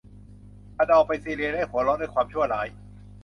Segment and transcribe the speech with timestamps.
[0.77, 2.67] อเดลล์ไปซีเรียและหัวเราะด้วยความชั่วร้าย